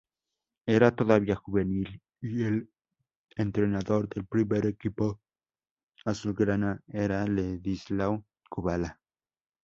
Era 0.65 0.95
todavía 0.95 1.35
juvenil 1.35 2.01
y 2.21 2.43
el 2.45 2.71
entrenador 3.35 4.09
del 4.09 4.25
primer 4.25 4.65
equipo 4.65 5.21
azulgrana 6.05 6.81
era 6.87 7.23
Ladislao 7.27 8.25
Kubala. 8.49 8.99